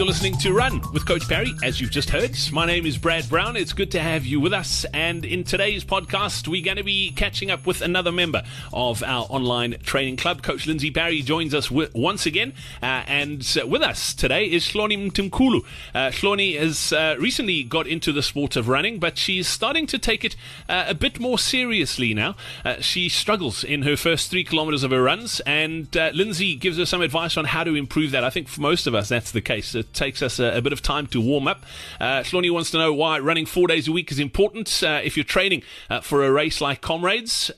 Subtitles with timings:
[0.00, 2.34] You're listening to Run with Coach Parry, as you've just heard.
[2.52, 3.54] My name is Brad Brown.
[3.54, 4.86] It's good to have you with us.
[4.94, 9.26] And in today's podcast, we're going to be catching up with another member of our
[9.28, 10.42] online training club.
[10.42, 12.54] Coach Lindsay Parry joins us w- once again.
[12.82, 15.66] Uh, and uh, with us today is Hloni Mtimkulu.
[15.94, 19.98] Uh, Hloni has uh, recently got into the sport of running, but she's starting to
[19.98, 20.34] take it
[20.66, 22.36] uh, a bit more seriously now.
[22.64, 26.78] Uh, she struggles in her first three kilometers of her runs, and uh, Lindsay gives
[26.78, 28.24] her some advice on how to improve that.
[28.24, 30.82] I think for most of us, that's the case takes us a, a, bit of
[30.82, 31.64] time to warm up.
[32.00, 35.16] Uh, Hloni wants to know why running four days a week is important uh, if
[35.16, 37.50] you're training uh, for a race like Comrades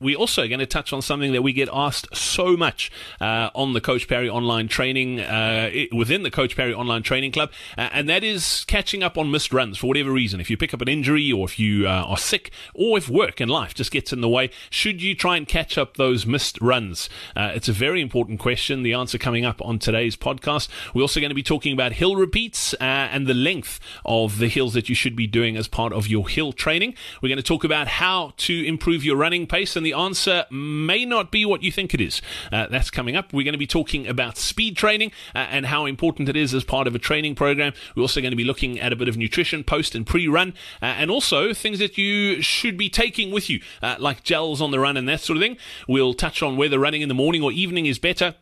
[0.00, 3.74] we're also going to touch on something that we get asked so much uh, on
[3.74, 8.08] the Coach Parry online training, uh, within the Coach Parry online training club, uh, and
[8.08, 10.40] that is catching up on missed runs for whatever reason.
[10.40, 13.40] If you pick up an injury or if you uh, are sick or if work
[13.40, 16.58] and life just gets in the way, should you try and catch up those missed
[16.62, 17.10] runs?
[17.36, 18.82] Uh, it's a very important question.
[18.82, 20.68] The answer coming up on today's podcast.
[20.94, 24.48] We're also going to be talking about hill repeats uh, and the length of the
[24.48, 26.94] hills that you should be doing as part of your hill training.
[27.20, 30.44] We're going to talk about how to improve your running pace and the the answer
[30.52, 32.22] may not be what you think it is.
[32.52, 33.32] Uh, that's coming up.
[33.32, 36.62] We're going to be talking about speed training uh, and how important it is as
[36.62, 37.72] part of a training program.
[37.96, 40.54] We're also going to be looking at a bit of nutrition post and pre run,
[40.80, 44.70] uh, and also things that you should be taking with you, uh, like gels on
[44.70, 45.56] the run and that sort of thing.
[45.88, 48.36] We'll touch on whether running in the morning or evening is better.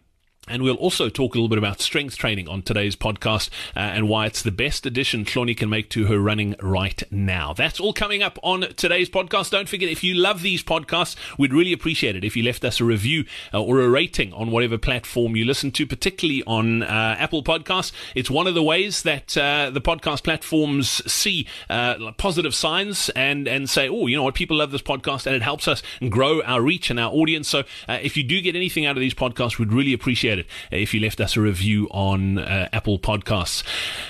[0.48, 4.08] And we'll also talk a little bit about strength training on today's podcast uh, and
[4.08, 7.52] why it's the best addition Hloni can make to her running right now.
[7.52, 9.50] That's all coming up on today's podcast.
[9.50, 12.80] Don't forget, if you love these podcasts, we'd really appreciate it if you left us
[12.80, 17.16] a review uh, or a rating on whatever platform you listen to, particularly on uh,
[17.18, 17.92] Apple Podcasts.
[18.14, 23.46] It's one of the ways that uh, the podcast platforms see uh, positive signs and,
[23.46, 26.42] and say, oh, you know what, people love this podcast and it helps us grow
[26.42, 27.48] our reach and our audience.
[27.48, 30.37] So uh, if you do get anything out of these podcasts, we'd really appreciate it
[30.38, 33.62] appreciate it if you left us a review on uh, Apple Podcasts.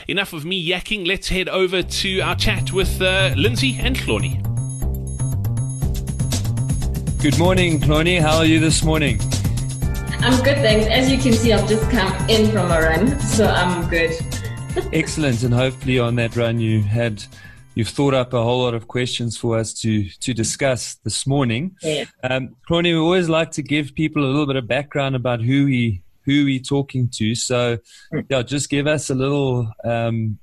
[0.06, 1.06] Enough of me yakking.
[1.06, 4.42] Let's head over to our chat with uh, Lindsay and Hloni.
[7.20, 8.20] Good morning, Hloni.
[8.20, 9.18] How are you this morning?
[10.20, 10.86] I'm good, thanks.
[10.86, 14.12] As you can see, I've just come in from a run, so I'm good.
[14.92, 17.24] Excellent, and hopefully on that run you had
[17.74, 21.76] you've thought up a whole lot of questions for us to to discuss this morning.
[21.80, 22.06] Yeah.
[22.24, 26.02] Um, we always like to give people a little bit of background about who we
[26.28, 27.34] who we're talking to.
[27.34, 27.78] So,
[28.12, 28.20] hmm.
[28.28, 30.38] yeah, just give us a little um,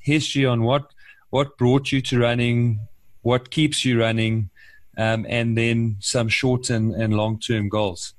[0.00, 0.90] history on what
[1.30, 2.80] what brought you to running,
[3.22, 4.50] what keeps you running,
[4.96, 8.14] um, and then some short and, and long term goals.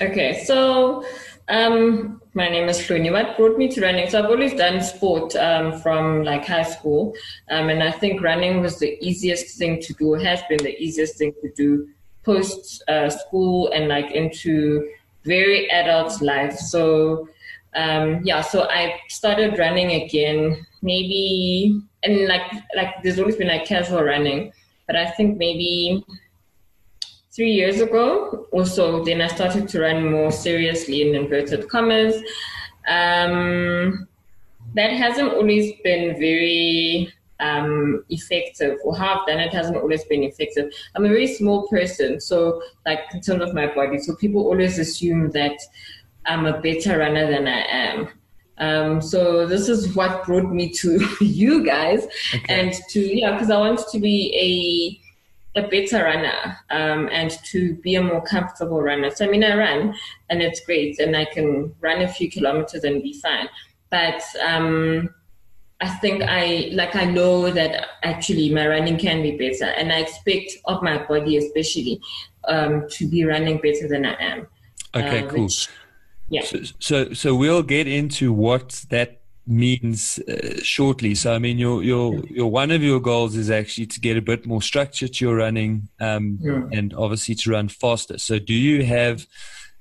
[0.00, 1.04] Okay, so
[1.48, 3.10] um, my name is Hloni.
[3.10, 4.08] What brought me to running?
[4.08, 7.14] So I've always done sport um, from like high school,
[7.50, 10.12] um, and I think running was the easiest thing to do.
[10.12, 11.88] Has been the easiest thing to do
[12.24, 14.88] post uh, school and like into
[15.24, 16.56] very adult life.
[16.56, 17.28] So
[17.74, 23.64] um, yeah, so I started running again, maybe and like like there's always been like
[23.64, 24.52] casual running,
[24.86, 26.04] but I think maybe
[27.34, 32.16] three years ago or so, then I started to run more seriously in inverted commas.
[32.86, 34.06] Um,
[34.74, 37.12] that hasn't always been very
[37.42, 40.72] um, effective or how I've done it hasn't always been effective.
[40.94, 44.78] I'm a very small person, so like in terms of my body, so people always
[44.78, 45.58] assume that
[46.24, 48.08] I'm a better runner than I am.
[48.58, 52.44] Um, so this is what brought me to you guys, okay.
[52.48, 55.00] and to yeah, because I want to be
[55.56, 59.10] a a better runner um, and to be a more comfortable runner.
[59.10, 59.94] So I mean, I run
[60.30, 63.48] and it's great, and I can run a few kilometers and be fine.
[63.90, 65.12] But um,
[65.82, 69.98] I think I like I know that actually my running can be better, and I
[69.98, 72.00] expect of my body especially
[72.46, 74.46] um, to be running better than I am.
[74.94, 75.44] Okay, uh, cool.
[75.44, 75.68] Which,
[76.28, 76.42] yeah.
[76.44, 81.16] So, so, so we'll get into what that means uh, shortly.
[81.16, 84.22] So, I mean, your your your one of your goals is actually to get a
[84.22, 86.62] bit more structure to your running, um, yeah.
[86.70, 88.18] and obviously to run faster.
[88.18, 89.26] So, do you have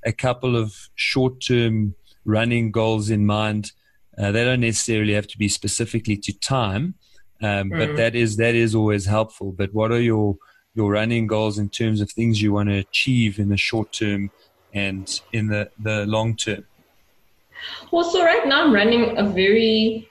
[0.03, 1.93] a couple of short term
[2.25, 3.71] running goals in mind?
[4.21, 6.93] Uh, they don't necessarily have to be specifically to time,
[7.41, 9.51] um, but that is that is always helpful.
[9.51, 10.37] But what are your
[10.75, 14.29] your running goals in terms of things you want to achieve in the short term
[14.73, 16.65] and in the, the long term?
[17.91, 20.07] Well, so right now I'm running a very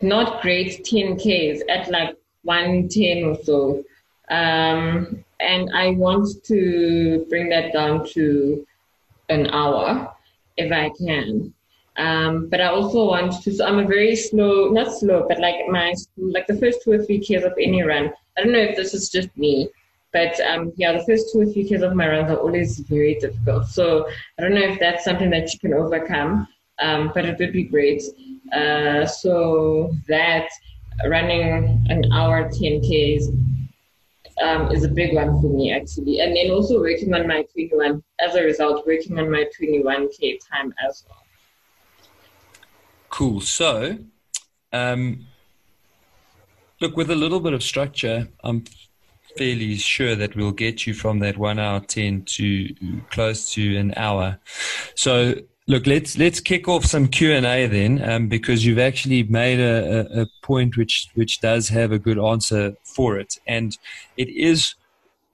[0.00, 3.84] not great 10Ks at like 110 or so.
[4.28, 8.66] Um, and I want to bring that down to
[9.28, 10.14] an hour
[10.56, 11.52] if I can.
[11.96, 15.56] Um, but I also want to, so I'm a very slow, not slow, but like
[15.68, 18.12] my, like the first two or three Ks of any run.
[18.36, 19.70] I don't know if this is just me,
[20.12, 23.14] but um, yeah, the first two or three Ks of my runs are always very
[23.14, 23.66] difficult.
[23.66, 24.08] So
[24.38, 26.46] I don't know if that's something that you can overcome,
[26.80, 28.02] um, but it would be great.
[28.52, 30.48] Uh, so that
[31.06, 33.28] running an hour 10 Ks
[34.42, 36.20] um, is a big one for me actually.
[36.20, 40.74] And then also working on my 21, as a result, working on my 21K time
[40.86, 41.25] as well.
[43.16, 43.40] Cool.
[43.40, 43.96] So,
[44.74, 45.24] um,
[46.82, 48.64] look, with a little bit of structure, I'm
[49.38, 52.74] fairly sure that we'll get you from that one hour 10 to
[53.08, 54.38] close to an hour.
[54.96, 55.34] So,
[55.68, 59.58] Look, let's let's kick off some Q and A then, um, because you've actually made
[59.58, 63.76] a, a, point which which does have a good answer for it, and
[64.16, 64.76] it is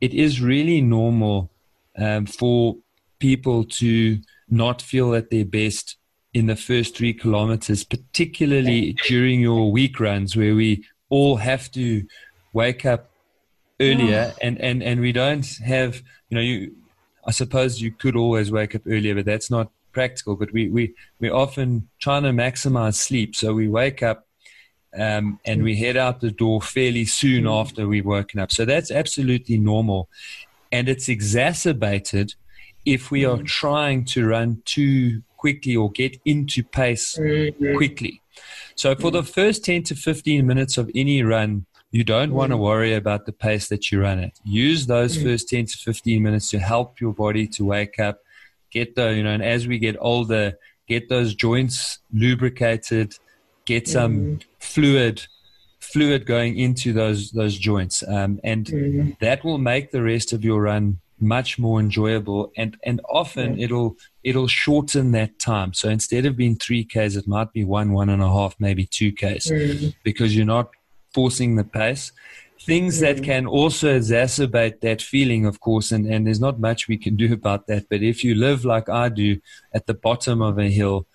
[0.00, 1.50] it is really normal
[1.98, 2.76] um, for
[3.18, 5.98] people to not feel at their best
[6.34, 12.06] in the first three kilometers, particularly during your week runs where we all have to
[12.52, 13.10] wake up
[13.80, 14.38] earlier, mm.
[14.42, 15.96] and and and we don't have
[16.28, 16.74] you know you.
[17.24, 20.94] I suppose you could always wake up earlier, but that's not practical, but we, we,
[21.20, 23.36] we're often trying to maximize sleep.
[23.36, 24.26] So we wake up
[24.98, 27.60] um, and we head out the door fairly soon mm.
[27.60, 28.50] after we've woken up.
[28.50, 30.08] So that's absolutely normal.
[30.70, 32.34] And it's exacerbated
[32.84, 33.46] if we are mm.
[33.46, 37.06] trying to run too quickly or get into pace
[37.78, 38.14] quickly.
[38.74, 42.56] So for the first 10 to 15 minutes of any run, you don't want to
[42.56, 44.34] worry about the pace that you run at.
[44.44, 48.16] Use those first 10 to 15 minutes to help your body to wake up
[48.72, 50.58] get the you know, and as we get older,
[50.88, 53.14] get those joints lubricated,
[53.66, 54.36] get some mm-hmm.
[54.58, 55.26] fluid
[55.78, 59.10] fluid going into those those joints, um, and mm-hmm.
[59.20, 63.64] that will make the rest of your run much more enjoyable and and often yeah.
[63.64, 68.08] it'll it'll shorten that time so instead of being 3ks it might be one one
[68.08, 69.88] and a half maybe 2ks mm-hmm.
[70.02, 70.70] because you're not
[71.14, 72.12] forcing the pace
[72.64, 73.24] things that mm.
[73.24, 77.32] can also exacerbate that feeling, of course, and, and there's not much we can do
[77.32, 77.88] about that.
[77.88, 79.40] But if you live like I do
[79.74, 81.06] at the bottom of a hill,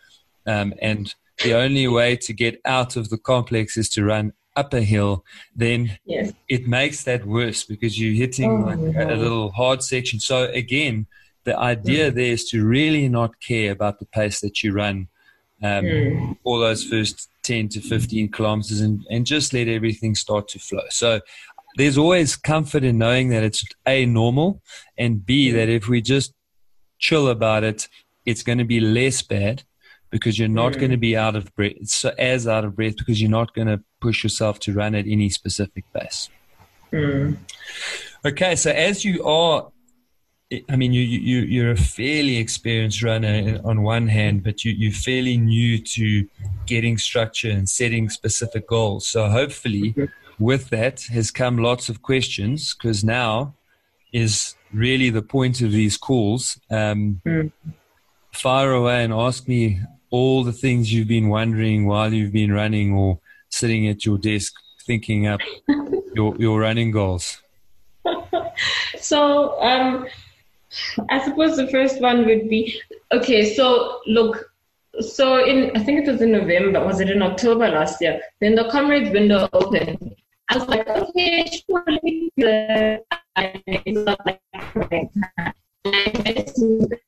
[0.45, 1.13] um, and
[1.43, 5.23] the only way to get out of the complex is to run up a hill,
[5.55, 6.33] then yes.
[6.49, 10.19] it makes that worse because you're hitting oh, like a, a little hard section.
[10.19, 11.05] So again,
[11.43, 12.15] the idea mm.
[12.15, 15.07] there is to really not care about the pace that you run
[15.63, 16.37] um, mm.
[16.43, 20.83] all those first 10 to 15 kilometers and, and just let everything start to flow.
[20.89, 21.21] So
[21.77, 24.61] there's always comfort in knowing that it's A, normal,
[24.97, 26.33] and B, that if we just
[26.99, 27.87] chill about it,
[28.25, 29.63] it's going to be less bad
[30.09, 30.79] because you're not mm.
[30.79, 33.67] going to be out of breath, so as out of breath because you're not going
[33.67, 36.29] to push yourself to run at any specific pace.
[36.91, 37.37] Mm.
[38.25, 39.69] Okay, so as you are
[40.69, 44.93] I mean, you, you, you're a fairly experienced runner on one hand, but you, you're
[44.93, 46.27] fairly new to
[46.65, 49.05] getting structure and setting specific goals.
[49.07, 49.93] So hopefully,
[50.39, 53.55] with that has come lots of questions because now
[54.13, 56.57] is really the point of these calls.
[56.71, 57.51] Um, mm.
[58.31, 62.93] Fire away and ask me all the things you've been wondering while you've been running
[62.93, 63.19] or
[63.49, 65.41] sitting at your desk thinking up
[66.13, 67.41] your, your running goals.
[68.99, 70.07] so, um,
[71.09, 73.53] I suppose the first one would be okay.
[73.53, 74.51] So look,
[74.99, 78.21] so in I think it was in November, was it in October last year?
[78.41, 80.15] Then the comrades window opened.
[80.49, 83.05] I was like, okay, sure, let me do it.
[83.67, 86.45] It's not like I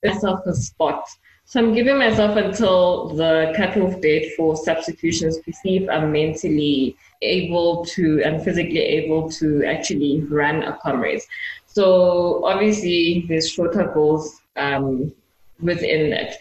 [0.03, 1.07] myself a spot.
[1.49, 6.95] So I'm giving myself until the cutoff date for substitutions to see if I'm mentally
[7.23, 11.25] able to and physically able to actually run a comrades.
[11.65, 15.11] So obviously there's shorter goals um,
[15.59, 16.37] within that.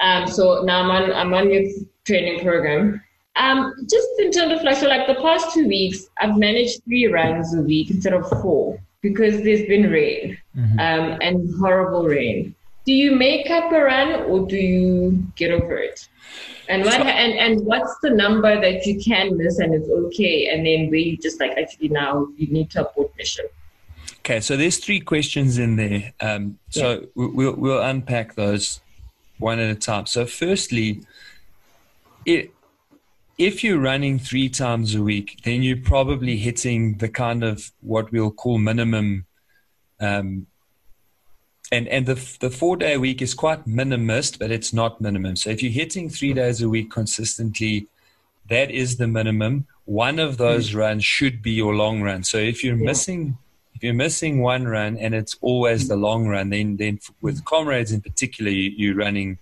[0.00, 1.64] Um, so now I'm on I'm on your
[2.06, 3.02] training program.
[3.36, 7.06] Um, just in terms of like so like the past two weeks, I've managed three
[7.06, 10.78] runs a week instead of four because there's been rain mm-hmm.
[10.78, 12.54] um, and horrible rain.
[12.84, 16.08] Do you make up a run or do you get over it?
[16.68, 20.66] And what and, and what's the number that you can miss and it's okay, and
[20.66, 23.46] then where you just like actually now you need to abort mission.
[24.20, 26.12] Okay, so there's three questions in there.
[26.20, 27.06] Um, so yeah.
[27.14, 28.80] we'll we'll unpack those
[29.38, 30.06] one at a time.
[30.06, 31.04] So firstly,
[32.24, 32.52] it,
[33.36, 38.12] if you're running three times a week, then you're probably hitting the kind of what
[38.12, 39.26] we'll call minimum.
[40.00, 40.46] Um,
[41.72, 45.34] and and the the four day week is quite minimist, but it's not minimum.
[45.36, 47.88] So if you're hitting three days a week consistently,
[48.48, 49.66] that is the minimum.
[49.86, 50.76] One of those mm.
[50.76, 52.22] runs should be your long run.
[52.24, 53.38] So if you're missing
[53.74, 56.02] if you're missing one run and it's always the mm.
[56.02, 57.44] long run, then then with mm.
[57.46, 59.38] comrades in particular, you, are running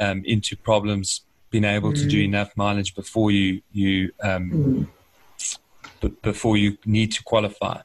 [0.00, 4.88] um, into problems being able to do enough mileage before you you um,
[6.00, 7.78] b- before you need to qualify.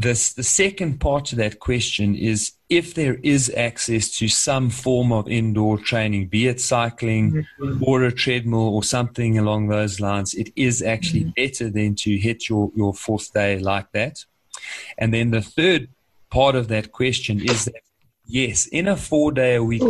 [0.00, 5.10] This, the second part to that question is if there is access to some form
[5.10, 7.82] of indoor training, be it cycling mm-hmm.
[7.84, 11.42] or a treadmill or something along those lines, it is actually mm-hmm.
[11.42, 14.24] better than to hit your, your fourth day like that.
[14.98, 15.88] And then the third
[16.30, 17.82] part of that question is that,
[18.26, 19.82] yes, in a four day a week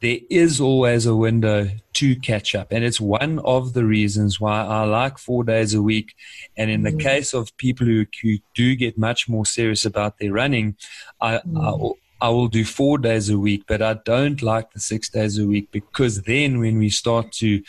[0.00, 2.70] there is always a window to catch up.
[2.70, 6.14] And it's one of the reasons why I like four days a week.
[6.56, 7.00] And in the mm.
[7.00, 10.76] case of people who, who, do get much more serious about their running,
[11.20, 11.96] I, mm.
[12.20, 15.38] I, I, will do four days a week, but I don't like the six days
[15.38, 17.62] a week because then when we start to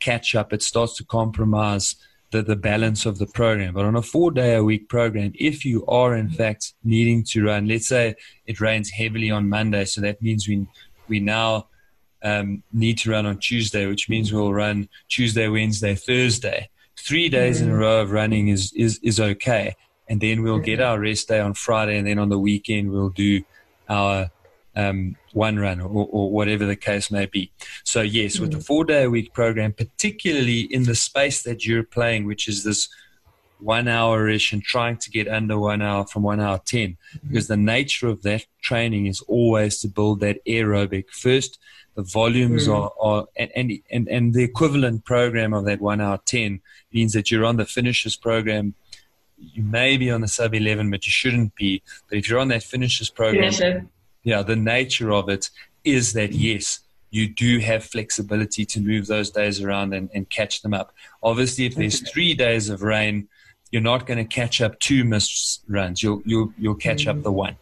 [0.00, 1.94] catch up, it starts to compromise.
[2.32, 3.72] The, the balance of the program.
[3.72, 7.44] But on a four day a week program, if you are in fact needing to
[7.44, 8.16] run, let's say
[8.46, 10.66] it rains heavily on Monday, so that means we
[11.08, 11.68] we now
[12.22, 16.68] um, need to run on Tuesday, which means we'll run Tuesday, Wednesday, Thursday.
[16.98, 19.76] Three days in a row of running is, is, is okay.
[20.08, 23.10] And then we'll get our rest day on Friday, and then on the weekend, we'll
[23.10, 23.42] do
[23.88, 24.30] our
[24.76, 27.50] um, one run or, or, whatever the case may be.
[27.82, 31.82] So, yes, with the four day a week program, particularly in the space that you're
[31.82, 32.88] playing, which is this
[33.58, 37.48] one hour ish and trying to get under one hour from one hour 10, because
[37.48, 41.58] the nature of that training is always to build that aerobic first
[41.96, 42.74] the volumes mm.
[42.74, 46.60] are, are and, and, and the equivalent program of that one hour 10
[46.92, 48.74] means that you're on the finishers program.
[49.38, 51.82] You may be on the sub 11, but you shouldn't be.
[52.08, 53.86] But if you're on that finishers program, Finisher.
[54.22, 55.50] yeah, the nature of it
[55.84, 60.60] is that yes, you do have flexibility to move those days around and, and catch
[60.60, 60.92] them up.
[61.22, 63.28] Obviously, if there's three days of rain,
[63.70, 66.02] you're not going to catch up two missed runs.
[66.02, 67.18] You'll you'll you'll catch mm-hmm.
[67.18, 67.56] up the one,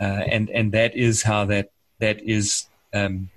[0.00, 3.30] uh, and and that is how that that is um,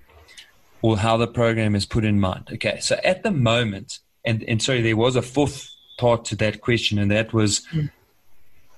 [0.84, 2.50] or how the program is put in mind.
[2.52, 6.60] Okay, so at the moment, and, and sorry, there was a fourth part to that
[6.62, 7.90] question, and that was mm.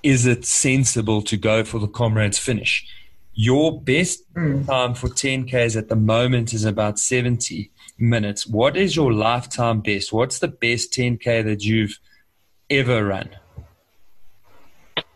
[0.02, 2.86] is it sensible to go for the comrades finish?
[3.34, 4.64] Your best mm.
[4.66, 8.46] time for 10Ks at the moment is about 70 minutes.
[8.46, 10.12] What is your lifetime best?
[10.12, 11.98] What's the best 10K that you've
[12.70, 13.30] ever run?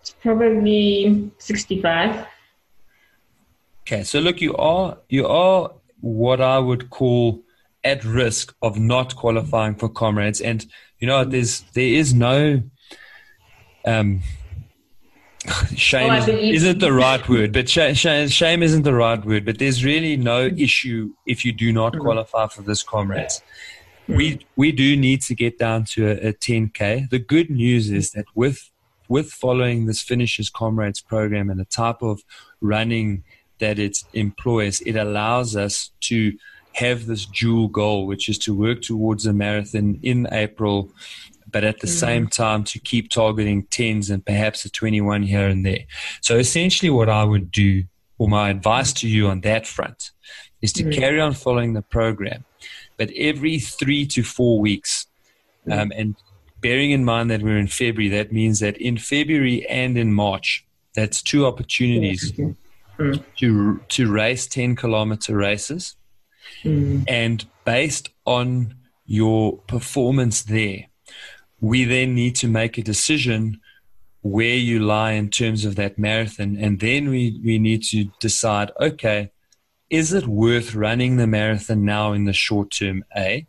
[0.00, 2.26] It's probably 65.
[3.82, 7.42] Okay, so look, you are you are what I would call
[7.84, 10.40] at risk of not qualifying for comrades.
[10.40, 10.66] And
[10.98, 12.62] you know, there's there is no
[13.86, 14.20] um,
[15.74, 19.44] shame oh, is, not the right word, but sh- sh- shame isn't the right word.
[19.44, 22.02] But there's really no issue if you do not mm-hmm.
[22.02, 23.42] qualify for this comrades.
[24.08, 27.10] We we do need to get down to a, a 10k.
[27.10, 28.70] The good news is that with
[29.08, 32.22] with following this finishers comrades program and the type of
[32.60, 33.24] running
[33.60, 36.32] that it employs, it allows us to
[36.74, 40.90] have this dual goal, which is to work towards a marathon in April,
[41.50, 41.98] but at the mm-hmm.
[42.06, 45.84] same time to keep targeting 10s and perhaps a 21 here and there.
[46.20, 47.84] So essentially, what I would do,
[48.18, 50.10] or my advice to you on that front,
[50.62, 51.00] is to mm-hmm.
[51.00, 52.44] carry on following the program,
[52.96, 55.06] but every three to four weeks,
[55.66, 55.78] mm-hmm.
[55.78, 56.14] um, and
[56.60, 60.64] bearing in mind that we're in February, that means that in February and in March,
[60.94, 62.32] that's two opportunities
[63.00, 63.24] mm.
[63.36, 65.96] to to race 10 kilometer races
[66.62, 67.04] mm.
[67.08, 68.74] and based on
[69.06, 70.86] your performance there
[71.60, 73.60] we then need to make a decision
[74.22, 78.70] where you lie in terms of that marathon and then we, we need to decide
[78.80, 79.30] okay
[79.88, 83.46] is it worth running the marathon now in the short term a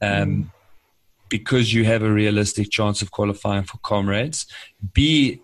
[0.00, 0.50] um, mm.
[1.28, 4.46] because you have a realistic chance of qualifying for comrades
[4.92, 5.40] b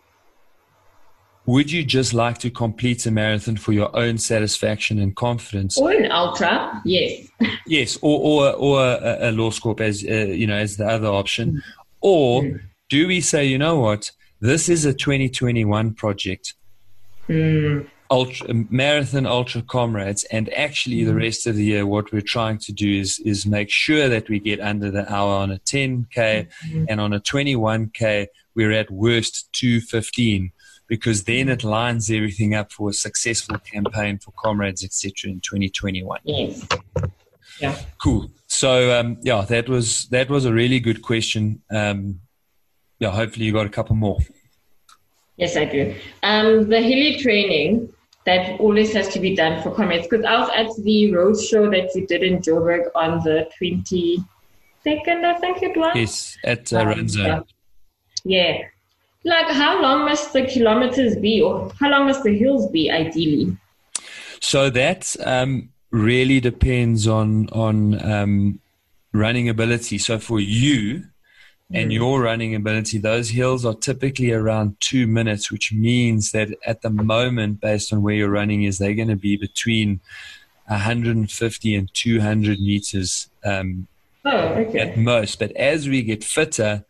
[1.51, 5.77] would you just like to complete a marathon for your own satisfaction and confidence?
[5.77, 7.29] Or an ultra, yes.
[7.67, 11.53] yes, or or, or a, a Loskop as uh, you know as the other option,
[11.53, 11.61] mm.
[12.01, 12.61] or mm.
[12.89, 16.55] do we say, you know what, this is a 2021 project,
[17.29, 17.85] mm.
[18.13, 21.23] ultra marathon ultra comrades, and actually the mm.
[21.23, 24.39] rest of the year, what we're trying to do is is make sure that we
[24.39, 26.85] get under the hour on a 10k, mm-hmm.
[26.89, 30.53] and on a 21k we're at worst 215
[30.91, 35.31] because then it lines everything up for a successful campaign for comrades, etc.
[35.31, 36.19] in 2021.
[36.25, 36.67] Yes.
[37.61, 37.79] Yeah.
[38.03, 38.29] Cool.
[38.49, 41.63] So um, yeah, that was that was a really good question.
[41.71, 42.21] Um,
[42.99, 44.19] yeah, hopefully you got a couple more.
[45.37, 45.95] Yes, I do.
[46.25, 47.95] Um, the hilly training
[48.27, 51.71] that always has to be done for comrades because I was at the road show
[51.71, 54.25] that you did in Joburg on the 20
[54.83, 55.93] second, I think it was.
[55.95, 57.41] Yes, at uh, Um, yeah.
[58.25, 58.63] Yeah.
[59.25, 63.57] Like, how long must the kilometers be, or how long must the hills be, ideally?
[64.41, 68.61] So that um, really depends on on um,
[69.13, 69.99] running ability.
[69.99, 71.05] So for you
[71.73, 76.83] and your running ability, those hills are typically around two minutes, which means that at
[76.83, 80.01] the moment, based on where you're running, is they're going to be between
[80.67, 83.87] 150 and 200 meters um,
[84.25, 84.79] Oh, okay.
[84.81, 85.39] at most.
[85.39, 86.85] But as we get fitter,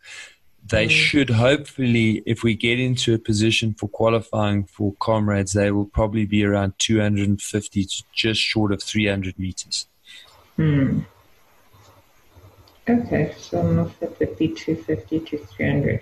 [0.67, 5.85] they should hopefully, if we get into a position for qualifying for comrades, they will
[5.85, 9.87] probably be around 250 to just short of 300 meters.
[10.55, 11.01] Hmm.
[12.87, 16.01] Okay, so not 50, 250 to 300.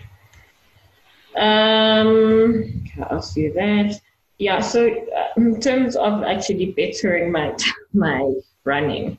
[1.36, 4.00] Um, okay, I'll see that.
[4.38, 7.56] Yeah, so uh, in terms of actually bettering my
[7.94, 9.18] my running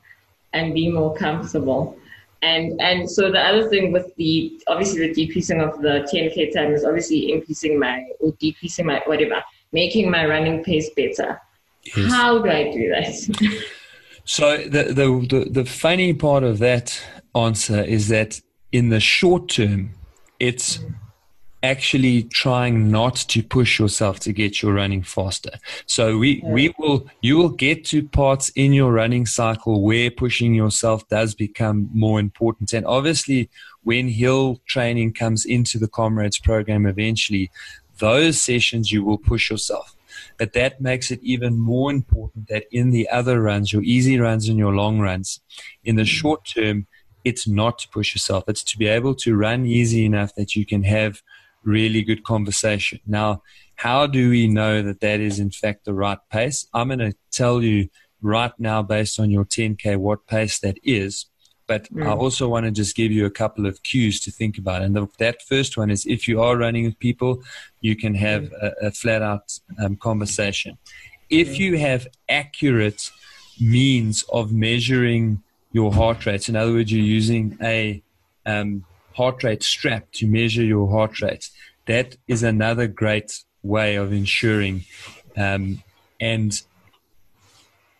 [0.53, 1.97] and being more comfortable,
[2.41, 6.73] and and so the other thing with the obviously the decreasing of the 10k time
[6.73, 11.39] is obviously increasing my or decreasing my whatever, making my running pace better.
[11.95, 12.11] Yes.
[12.11, 13.61] How do I do that?
[14.23, 17.01] So the, the the the funny part of that
[17.35, 18.39] answer is that
[18.71, 19.91] in the short term,
[20.39, 20.79] it's
[21.63, 25.51] actually trying not to push yourself to get your running faster.
[25.85, 30.53] So we we will you will get to parts in your running cycle where pushing
[30.53, 32.73] yourself does become more important.
[32.73, 33.49] And obviously,
[33.83, 37.51] when hill training comes into the comrades program eventually,
[37.99, 39.95] those sessions you will push yourself.
[40.37, 44.49] But that makes it even more important that in the other runs, your easy runs
[44.49, 45.39] and your long runs,
[45.83, 46.07] in the mm.
[46.07, 46.87] short term,
[47.23, 48.45] it's not to push yourself.
[48.47, 51.21] It's to be able to run easy enough that you can have
[51.63, 52.99] really good conversation.
[53.05, 53.41] Now,
[53.75, 56.67] how do we know that that is in fact the right pace?
[56.73, 57.89] I'm going to tell you
[58.21, 61.25] right now, based on your 10K, what pace that is.
[61.67, 62.19] But I Mm.
[62.19, 64.81] also want to just give you a couple of cues to think about.
[64.81, 67.41] And the, that first one is if you are running with people,
[67.79, 70.77] you can have a, a flat out um, conversation.
[71.29, 73.09] If you have accurate
[73.59, 78.03] means of measuring your heart rates, in other words, you're using a
[78.45, 81.49] um, heart rate strap to measure your heart rate,
[81.87, 84.85] that is another great way of ensuring.
[85.37, 85.83] Um,
[86.19, 86.53] and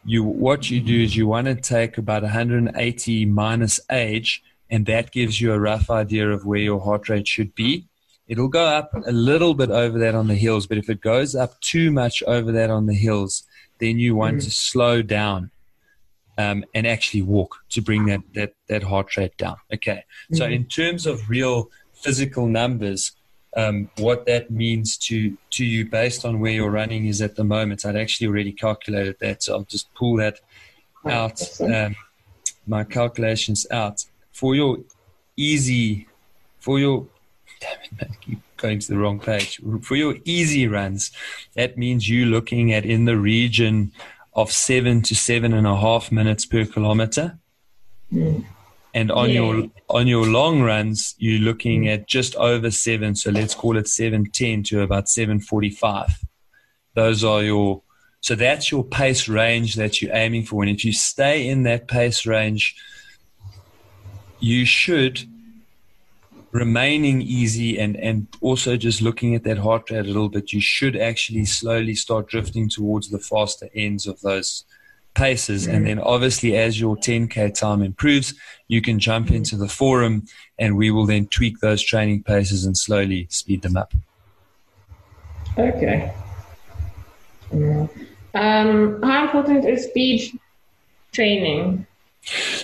[0.04, 5.12] you what you do is you want to take about 180 minus age, and that
[5.12, 7.86] gives you a rough idea of where your heart rate should be.
[8.28, 11.36] It'll go up a little bit over that on the hills, but if it goes
[11.36, 13.44] up too much over that on the hills,
[13.80, 14.44] then you want Mm.
[14.46, 15.52] to slow down
[16.42, 19.58] um, and actually walk to bring that, that, that heart rate down.
[19.76, 20.00] Okay.
[20.34, 20.56] So, Mhm.
[20.58, 21.70] in terms of real
[22.04, 23.12] physical numbers,
[23.62, 25.16] um, what that means to,
[25.58, 29.16] to you based on where your running is at the moment, I'd actually already calculated
[29.20, 29.44] that.
[29.44, 30.36] So, I'll just pull that
[31.06, 31.96] out, um,
[32.76, 33.98] my calculations out.
[34.32, 34.78] For your
[35.36, 36.08] easy,
[36.60, 37.08] for your,
[37.60, 39.60] damn it, I keep going to the wrong page.
[39.82, 41.12] For your easy runs,
[41.56, 43.92] that means you looking at in the region
[44.34, 47.40] of seven to seven and a half minutes per kilometer.
[48.10, 48.42] Hmm.
[48.94, 49.36] And on Yeah.
[49.36, 51.90] your on your long runs, you're looking hmm.
[51.90, 53.16] at just over seven.
[53.16, 56.20] So let's call it seven ten to about seven forty five.
[56.96, 57.84] Those are your
[58.22, 60.62] so that's your pace range that you're aiming for.
[60.64, 62.76] And if you stay in that pace range,
[64.40, 65.28] you should
[66.52, 70.62] remaining easy and and also just looking at that heart rate a little bit, you
[70.62, 74.66] should actually slowly start drifting towards the faster ends of those
[75.14, 75.68] paces.
[75.68, 78.34] And then obviously as your 10K time improves,
[78.68, 80.26] you can jump into the forum
[80.58, 83.94] and we will then tweak those training paces and slowly speed them up.
[85.58, 86.14] Okay.
[87.52, 90.40] Um, how important is speed
[91.12, 91.86] training?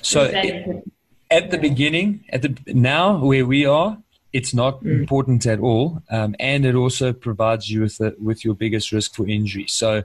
[0.02, 0.88] So it-
[1.30, 3.98] at the beginning, at the now where we are,
[4.34, 8.54] it's not important at all, um, and it also provides you with the, with your
[8.54, 9.66] biggest risk for injury.
[9.68, 10.04] So,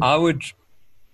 [0.00, 0.42] I would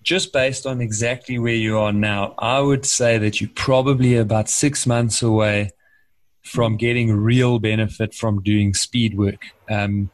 [0.02, 4.48] just based on exactly where you are now, I would say that you're probably about
[4.48, 5.70] six months away
[6.42, 9.44] from getting real benefit from doing speed work.
[9.68, 10.10] Um,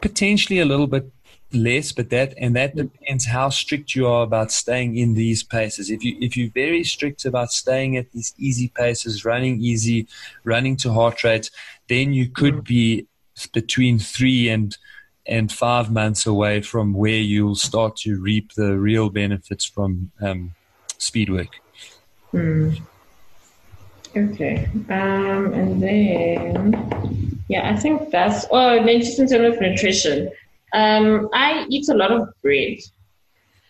[0.00, 1.10] potentially a little bit
[1.54, 5.90] less, but that and that depends how strict you are about staying in these paces.
[5.90, 10.06] If you if you're very strict about staying at these easy paces, running easy,
[10.44, 11.50] running to heart rate,
[11.88, 13.06] then you could be
[13.52, 14.76] between three and
[15.26, 20.54] and five months away from where you'll start to reap the real benefits from um,
[20.98, 21.60] speed work.
[22.32, 22.72] Hmm.
[24.14, 24.68] Okay.
[24.90, 30.30] Um, and then, yeah, I think that's, oh, and then just in terms of nutrition,
[30.72, 32.78] um, I eat a lot of bread.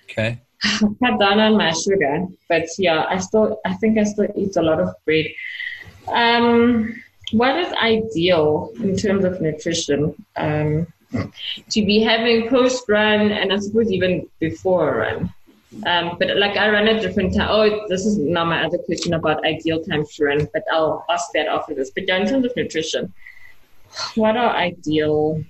[0.04, 0.40] Okay.
[0.64, 4.56] I've cut down on my sugar, but yeah, I still, I think I still eat
[4.56, 5.26] a lot of bread.
[6.08, 10.14] Um, what is ideal in terms of nutrition?
[10.36, 10.86] Um,
[11.70, 15.32] to be having post run and I suppose even before run.
[15.86, 17.48] Um, but like I run at different time.
[17.50, 21.28] Oh, this is now my other question about ideal time to run, but I'll ask
[21.34, 21.90] that after this.
[21.90, 23.12] But yeah, in terms of nutrition,
[24.14, 25.42] what are ideal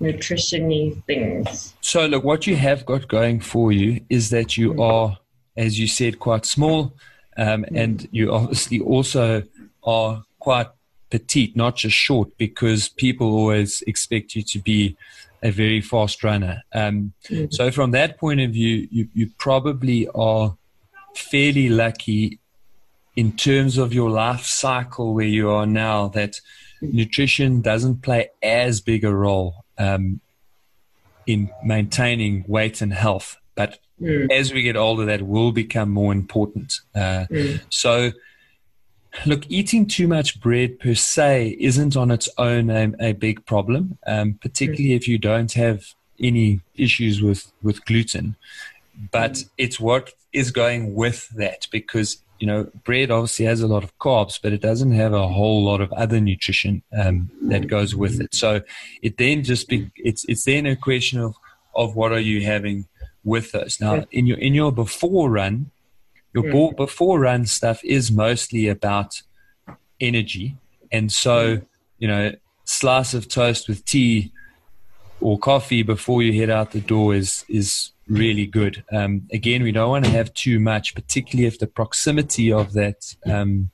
[0.00, 1.74] nutritiony things?
[1.80, 4.82] So look, what you have got going for you is that you mm.
[4.82, 5.18] are,
[5.56, 6.94] as you said, quite small,
[7.36, 7.80] um, mm.
[7.80, 9.42] and you obviously also
[9.84, 10.68] are quite
[11.10, 14.96] petite, not just short, because people always expect you to be
[15.42, 16.62] a very fast runner.
[16.72, 17.46] Um, mm-hmm.
[17.50, 20.56] So from that point of view, you, you probably are
[21.14, 22.38] fairly lucky
[23.16, 26.40] in terms of your life cycle where you are now that
[26.82, 26.96] mm-hmm.
[26.96, 30.20] nutrition doesn't play as big a role um,
[31.26, 33.36] in maintaining weight and health.
[33.54, 34.30] But mm.
[34.32, 36.80] as we get older, that will become more important.
[36.94, 37.60] Uh, mm.
[37.70, 38.12] So
[39.26, 43.98] Look, eating too much bread per se isn't on its own a, a big problem,
[44.06, 45.84] um, particularly if you don't have
[46.20, 48.36] any issues with, with gluten.
[49.10, 49.50] But mm.
[49.58, 53.96] it's what is going with that because, you know, bread obviously has a lot of
[53.98, 58.20] carbs, but it doesn't have a whole lot of other nutrition um, that goes with
[58.20, 58.34] it.
[58.34, 58.62] So
[59.02, 61.34] it then just be, it's, it's then a question of,
[61.74, 62.86] of what are you having
[63.24, 63.80] with those.
[63.80, 65.70] Now, in your, in your before run,
[66.32, 66.76] your mm.
[66.76, 69.22] before run stuff is mostly about
[70.00, 70.56] energy.
[70.92, 71.66] And so, mm.
[71.98, 72.32] you know,
[72.64, 74.32] slice of toast with tea
[75.20, 78.84] or coffee before you head out the door is, is really good.
[78.92, 83.14] Um, again, we don't want to have too much, particularly if the proximity of that,
[83.26, 83.70] um,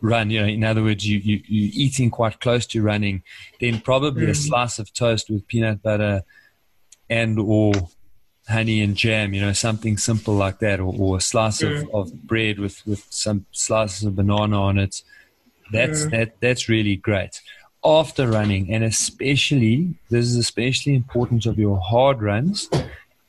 [0.00, 3.22] run, you know, in other words, you, you, you're eating quite close to running,
[3.60, 4.30] then probably mm.
[4.30, 6.22] a slice of toast with peanut butter
[7.08, 7.72] and or
[8.48, 11.82] honey and jam, you know, something simple like that, or, or a slice mm.
[11.82, 15.02] of, of bread with, with some slices of banana on it.
[15.70, 16.10] That's mm.
[16.10, 17.40] that that's really great.
[17.84, 22.68] After running, and especially this is especially important of your hard runs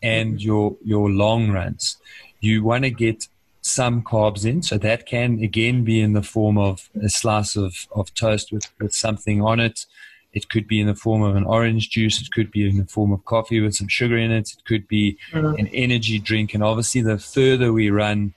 [0.03, 1.97] and your your long runs.
[2.39, 3.27] You want to get
[3.61, 7.87] some carbs in, so that can again be in the form of a slice of,
[7.95, 9.85] of toast with, with something on it
[10.33, 12.19] it could be in the form of an orange juice.
[12.19, 14.51] It could be in the form of coffee with some sugar in it.
[14.51, 15.55] It could be mm-hmm.
[15.59, 16.53] an energy drink.
[16.53, 18.33] And obviously, the further we run,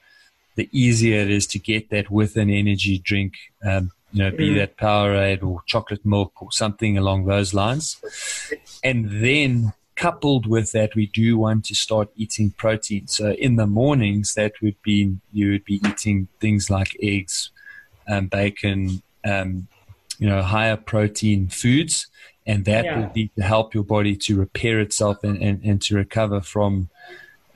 [0.57, 3.35] the easier it is to get that with an energy drink.
[3.65, 4.59] Um, you know, be mm-hmm.
[4.59, 7.97] that Powerade or chocolate milk or something along those lines.
[8.85, 13.09] And then coupled with that, we do want to start eating protein.
[13.09, 17.51] So in the mornings, that would be you would be eating things like eggs,
[18.09, 19.69] um, bacon, um,
[20.19, 22.07] you know higher protein foods
[22.47, 23.01] and that yeah.
[23.01, 26.89] will be to help your body to repair itself and, and, and to recover from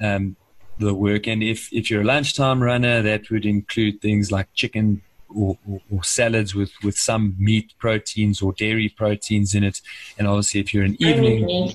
[0.00, 0.36] um,
[0.78, 5.02] the work and if, if you're a lunchtime runner that would include things like chicken
[5.28, 9.80] or, or, or, salads with, with some meat proteins or dairy proteins in it
[10.18, 11.74] and obviously if you're an evening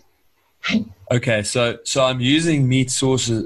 [1.12, 3.46] Okay, so so I'm using meat sources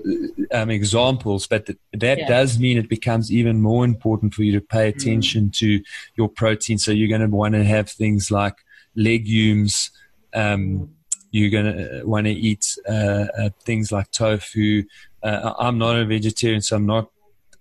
[0.52, 2.28] um, examples, but th- that yeah.
[2.28, 4.98] does mean it becomes even more important for you to pay mm-hmm.
[4.98, 5.54] attention mm.
[5.58, 5.84] to
[6.16, 6.78] your protein.
[6.78, 8.56] So you're going to want to have things like
[8.96, 9.92] legumes.
[10.34, 10.92] Um,
[11.32, 14.84] you're going to uh, want to eat uh, uh, things like tofu.
[15.22, 17.12] Uh, I'm not a vegetarian, so I'm not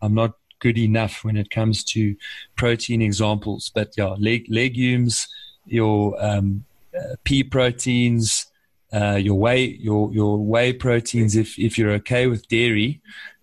[0.00, 2.14] I'm not good enough when it comes to
[2.56, 3.70] protein examples.
[3.74, 5.26] But yeah, leg- legumes,
[5.66, 6.64] your um,
[6.96, 8.46] uh, pea proteins
[8.92, 13.00] uh, your whey your your whey proteins if if you're okay with dairy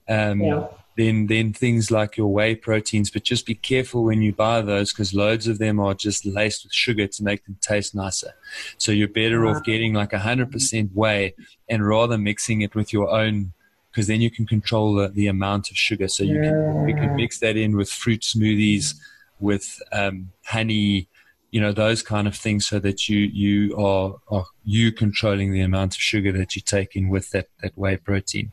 [0.08, 0.68] um, yeah.
[0.98, 4.92] then then things like your whey proteins but just be careful when you buy those
[4.92, 8.34] because loads of them are just laced with sugar to make them taste nicer.
[8.78, 11.34] So you're better off getting like 100% whey
[11.70, 13.54] and rather mixing it with your own
[13.92, 16.08] because then you can control the, the amount of sugar.
[16.08, 18.96] So you can you can mix that in with fruit smoothies
[19.40, 21.08] with um, honey
[21.56, 25.62] you know those kind of things so that you you are, are you controlling the
[25.62, 28.52] amount of sugar that you take in with that that whey protein.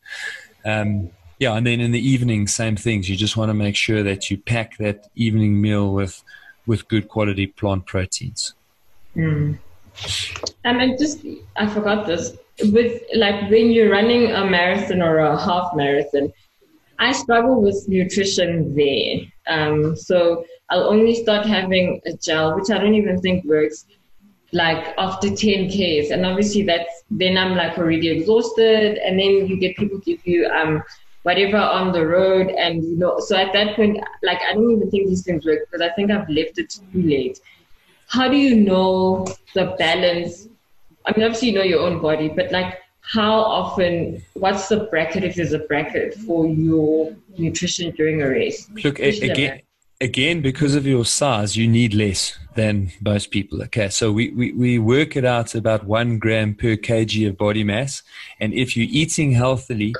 [0.64, 1.10] Um,
[1.40, 3.10] yeah and then in the evening same things.
[3.10, 6.22] You just want to make sure that you pack that evening meal with
[6.68, 8.54] with good quality plant proteins.
[9.16, 9.58] Mm.
[10.64, 12.36] um, and just i forgot this.
[12.76, 16.32] With like when you're running a marathon or a half marathon
[17.00, 19.16] i struggle with nutrition there.
[19.48, 23.84] Um, so I'll only start having a gel, which I don't even think works,
[24.52, 26.10] like after 10 Ks.
[26.10, 28.96] And obviously that's, then I'm like already exhausted.
[28.96, 30.82] And then you get people give you, um,
[31.24, 32.48] whatever on the road.
[32.48, 35.58] And, you know, so at that point, like, I don't even think these things work
[35.70, 37.38] because I think I've left it too late.
[38.08, 40.48] How do you know the balance?
[41.04, 45.22] I mean, obviously you know your own body, but like how often, what's the bracket
[45.24, 48.70] if there's a bracket for your nutrition during a race?
[48.82, 49.60] Look, again,
[50.02, 53.62] again, because of your size, you need less than most people.
[53.62, 57.64] Okay, so we, we, we work it out about one gram per kg of body
[57.64, 58.02] mass.
[58.40, 59.94] And if you're eating healthily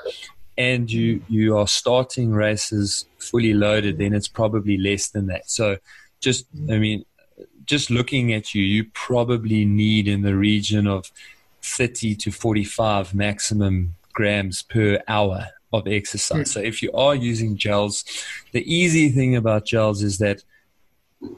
[0.59, 5.49] and you, you are starting races fully loaded, then it's probably less than that.
[5.49, 5.79] So
[6.21, 7.05] just, I mean,
[7.65, 11.11] just looking at you, you probably need in the region of
[11.63, 16.53] 30 to 45 maximum grams per hour of exercise.
[16.53, 16.53] Hmm.
[16.53, 18.05] So if you are using gels,
[18.53, 20.43] the easy thing about gels is that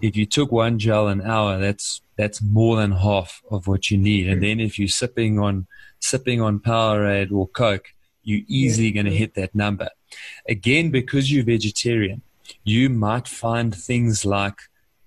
[0.01, 3.99] if you took one gel an hour, that's that's more than half of what you
[3.99, 4.29] need.
[4.29, 4.44] And hmm.
[4.44, 5.66] then if you're sipping on
[6.01, 7.92] sipping on Powerade or Coke,
[8.23, 8.47] you're hmm.
[8.49, 9.88] easily going to hit that number.
[10.49, 12.23] Again, because you're vegetarian,
[12.62, 14.59] you might find things like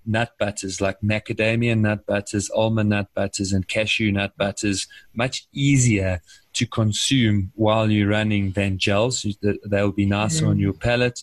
[0.06, 6.20] nut butters like macadamia nut butters, almond nut butters, and cashew nut butters much easier
[6.54, 9.26] to consume while you're running than gels.
[9.64, 10.50] They'll be nicer mm.
[10.50, 11.22] on your palate.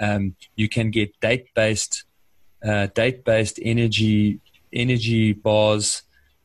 [0.00, 2.04] Um, you can get date based
[2.64, 4.40] uh, date based energy
[4.72, 6.02] energy bars,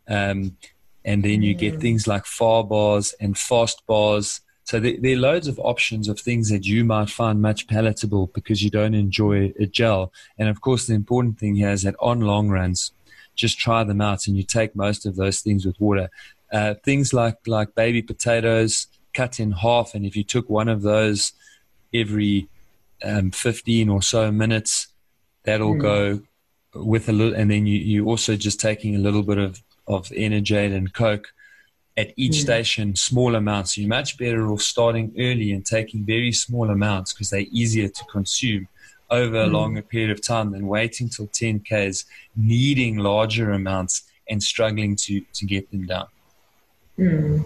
[0.08, 0.58] um,
[1.04, 1.60] and then you mm.
[1.60, 4.42] get things like far bars and fast bars.
[4.72, 8.28] So there, there, are loads of options of things that you might find much palatable
[8.28, 10.14] because you don't enjoy a gel.
[10.38, 12.94] And of course, the important thing here is that on long runs,
[13.36, 16.10] just try them out and you take most of those things with water.
[16.54, 20.84] Uh, things like like baby potatoes cut in half, and if you took one of
[20.84, 21.34] those
[21.94, 22.48] every
[23.04, 24.88] um, 15 or so minutes,
[25.44, 25.82] that'll mm.
[25.82, 26.22] go
[26.74, 27.36] with a little.
[27.36, 31.34] And then you you also just taking a little bit of of Energade and Coke
[31.98, 32.42] at each mm.
[32.42, 33.76] station small amounts.
[33.76, 37.90] So you're much better off starting early and taking very small amounts because they're easier
[37.90, 38.68] to consume
[39.10, 39.46] over mm.
[39.46, 45.22] a longer period of time than waiting till 10Ks, needing larger amounts and struggling to,
[45.34, 46.08] to get them down.
[46.98, 47.46] Mm.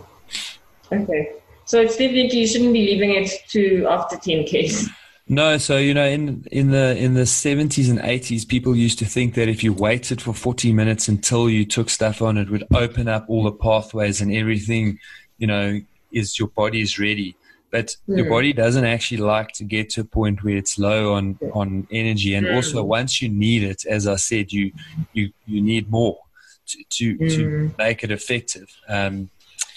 [0.91, 1.34] Okay.
[1.65, 4.88] So it's definitely, you shouldn't be leaving it to after 10Ks.
[5.27, 9.05] No, so you know, in in the in the seventies and eighties, people used to
[9.05, 12.67] think that if you waited for forty minutes until you took stuff on, it would
[12.73, 14.99] open up all the pathways and everything.
[15.39, 17.35] You know, is your body is ready,
[17.71, 18.17] but mm.
[18.17, 21.88] your body doesn't actually like to get to a point where it's low on on
[21.89, 22.35] energy.
[22.35, 22.55] And mm.
[22.55, 24.71] also, once you need it, as I said, you
[25.13, 26.19] you you need more
[26.67, 27.35] to to, mm.
[27.35, 28.69] to make it effective.
[28.88, 29.31] Um,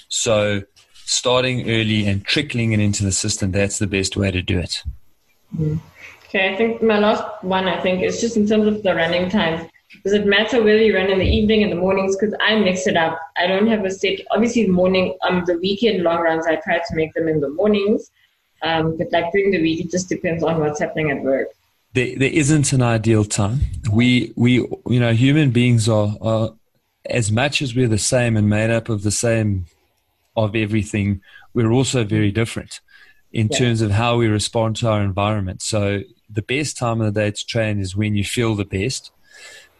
[0.08, 0.62] so,
[1.06, 4.82] starting early and trickling it into the system—that's the best way to do it.
[5.56, 9.30] Okay, I think my last one, I think, is just in terms of the running
[9.30, 9.68] times.
[10.04, 12.16] Does it matter whether you run in the evening and the mornings?
[12.16, 13.18] Because I mix it up.
[13.38, 14.20] I don't have a set.
[14.30, 18.10] Obviously, morning, um, the weekend long runs, I try to make them in the mornings.
[18.62, 21.48] Um, but like during the week, it just depends on what's happening at work.
[21.94, 23.60] There, there isn't an ideal time.
[23.90, 24.54] We, we,
[24.86, 26.50] you know, human beings are, are
[27.06, 29.64] as much as we're the same and made up of the same
[30.36, 31.22] of everything.
[31.54, 32.80] We're also very different
[33.32, 33.58] in yeah.
[33.58, 35.62] terms of how we respond to our environment.
[35.62, 39.10] So the best time of the day to train is when you feel the best.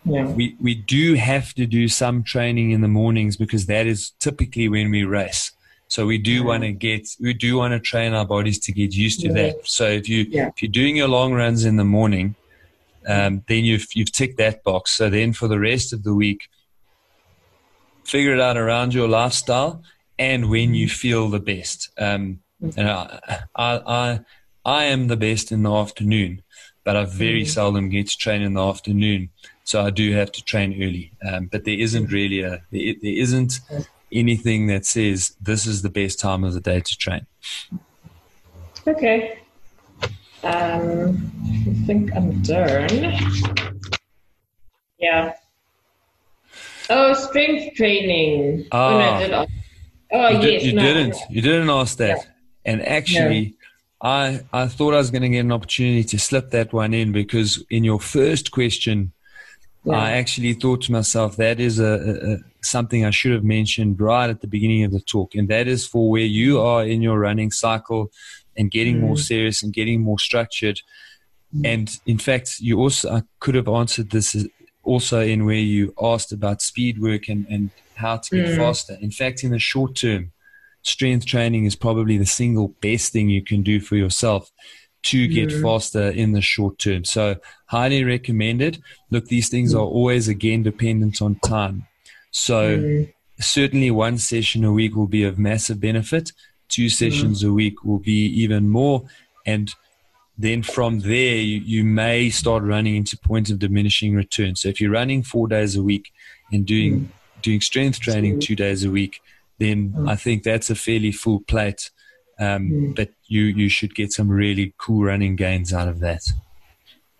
[0.04, 0.26] Yeah.
[0.26, 4.68] We we do have to do some training in the mornings because that is typically
[4.68, 5.52] when we race.
[5.88, 6.44] So we do yeah.
[6.44, 9.34] want to get we do want to train our bodies to get used to yeah.
[9.34, 9.68] that.
[9.68, 12.36] So if you if you're doing your long runs in the morning,
[13.06, 14.92] um, then you've you've ticked that box.
[14.92, 16.48] So then for the rest of the week,
[18.04, 19.82] figure it out around your lifestyle
[20.18, 21.90] and when you feel the best.
[21.98, 23.20] Um, and I,
[23.54, 24.20] I, I,
[24.64, 26.42] I am the best in the afternoon,
[26.84, 27.48] but I very mm-hmm.
[27.48, 29.30] seldom get to train in the afternoon.
[29.64, 31.12] So I do have to train early.
[31.26, 33.60] Um, but there isn't really a, there, there isn't
[34.12, 37.26] anything that says this is the best time of the day to train.
[38.86, 39.40] Okay.
[40.42, 41.30] Um,
[41.68, 43.68] I think I'm done.
[44.98, 45.34] Yeah.
[46.90, 48.66] Oh, strength training.
[48.72, 49.32] Oh, oh, no, did
[50.12, 50.40] oh you yes.
[50.40, 51.16] Did, you no, didn't.
[51.28, 52.18] You didn't ask that.
[52.18, 52.24] Yeah.
[52.68, 53.54] And actually,
[54.02, 57.12] I I thought I was going to get an opportunity to slip that one in
[57.12, 59.12] because in your first question,
[59.84, 59.94] yeah.
[59.94, 61.92] I actually thought to myself that is a,
[62.32, 65.66] a, something I should have mentioned right at the beginning of the talk, and that
[65.66, 68.10] is for where you are in your running cycle
[68.56, 69.06] and getting mm.
[69.06, 70.80] more serious and getting more structured.
[71.56, 71.72] Mm.
[71.72, 74.36] And in fact, you also I could have answered this
[74.82, 78.56] also in where you asked about speed work and, and how to get mm.
[78.56, 78.98] faster.
[79.00, 80.32] In fact, in the short term,
[80.82, 84.50] strength training is probably the single best thing you can do for yourself
[85.04, 85.62] to get mm.
[85.62, 87.04] faster in the short term.
[87.04, 87.36] So,
[87.66, 88.82] highly recommended.
[89.10, 91.86] Look, these things are always again dependent on time.
[92.30, 93.12] So, mm.
[93.40, 96.32] certainly one session a week will be of massive benefit.
[96.68, 97.48] Two sessions mm.
[97.48, 99.04] a week will be even more.
[99.46, 99.72] And
[100.36, 104.56] then from there, you, you may start running into points of diminishing return.
[104.56, 106.12] So, if you're running four days a week
[106.52, 109.20] and doing doing strength training two days a week,
[109.58, 110.08] then mm.
[110.08, 111.90] I think that's a fairly full plate.
[112.38, 112.96] Um, mm.
[112.96, 116.22] But you you should get some really cool running gains out of that.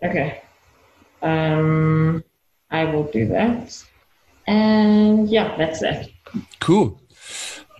[0.02, 0.42] Okay,
[1.22, 2.22] um,
[2.70, 3.82] I will do that.
[4.46, 6.08] And yeah, that's that.
[6.60, 7.00] Cool.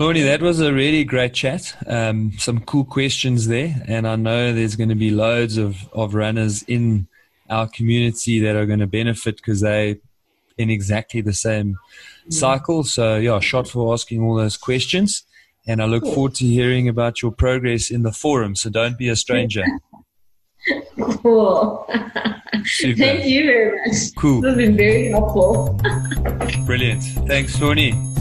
[0.01, 1.77] Lordy, that was a really great chat.
[1.87, 3.83] Um, some cool questions there.
[3.89, 7.09] And I know there's going to be loads of, of runners in
[7.51, 9.99] our community that are going to benefit because they
[10.57, 11.79] in exactly the same
[12.29, 12.39] Mm-hmm.
[12.39, 12.85] cycle.
[12.85, 15.25] So, yeah, shot for asking all those questions.
[15.67, 16.15] And I look cool.
[16.15, 18.55] forward to hearing about your progress in the forum.
[18.55, 19.65] So don't be a stranger.
[21.23, 21.87] cool.
[21.89, 24.15] Thank you very much.
[24.17, 24.41] Cool.
[24.41, 25.79] This has been very helpful.
[26.65, 27.03] Brilliant.
[27.27, 28.18] Thanks, Hloni.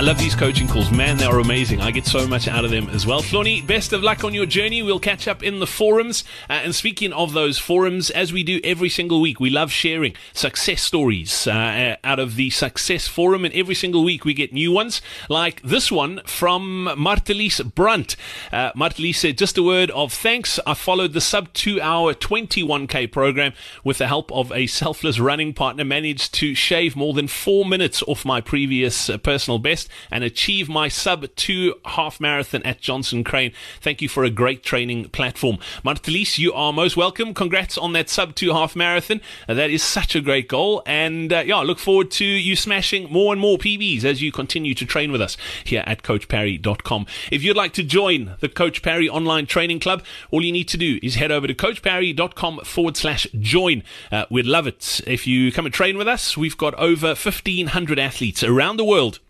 [0.00, 0.90] I love these coaching calls.
[0.90, 1.82] Man, they are amazing.
[1.82, 3.20] I get so much out of them as well.
[3.20, 4.82] Hloni, best of luck on your journey.
[4.82, 6.24] We'll catch up in the forums.
[6.48, 10.14] Uh, and speaking of those forums, as we do every single week, we love sharing
[10.32, 13.44] success stories uh, out of the Success Forum.
[13.44, 18.16] And every single week, we get new ones, like this one from Martelise Brunt.
[18.50, 20.58] Uh, Martelise said, Just a word of thanks.
[20.66, 23.52] I followed the sub two hour 21K program
[23.84, 28.02] with the help of a selfless running partner, managed to shave more than four minutes
[28.04, 33.24] off my previous uh, personal best and achieve my sub two half marathon at Johnson
[33.24, 33.52] Crane.
[33.80, 35.58] Thank you for a great training platform.
[35.84, 37.34] Martelis, you are most welcome.
[37.34, 39.20] Congrats on that sub two half marathon.
[39.48, 40.82] Uh, that is such a great goal.
[40.86, 44.74] And uh, yeah, look forward to you smashing more and more PBs as you continue
[44.74, 47.06] to train with us here at CoachParry.com.
[47.30, 50.76] If you'd like to join the Coach Parry online training club, all you need to
[50.76, 53.82] do is head over to CoachParry.com forward slash join.
[54.10, 56.36] Uh, we'd love it if you come and train with us.
[56.36, 59.20] We've got over 1,500 athletes around the world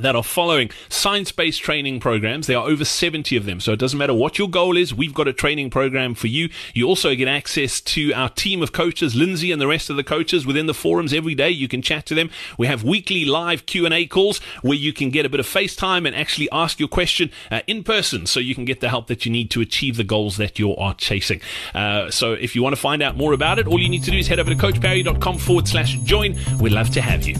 [0.00, 2.46] that are following science-based training programs.
[2.46, 3.60] There are over 70 of them.
[3.60, 4.94] So it doesn't matter what your goal is.
[4.94, 6.48] We've got a training program for you.
[6.72, 10.04] You also get access to our team of coaches, Lindsay and the rest of the
[10.04, 11.50] coaches within the forums every day.
[11.50, 12.30] You can chat to them.
[12.56, 16.16] We have weekly live Q&A calls where you can get a bit of FaceTime and
[16.16, 19.32] actually ask your question uh, in person so you can get the help that you
[19.32, 21.40] need to achieve the goals that you are chasing.
[21.74, 24.10] Uh, so if you want to find out more about it, all you need to
[24.10, 26.36] do is head over to coachparry.com forward slash join.
[26.60, 27.36] We'd love to have you.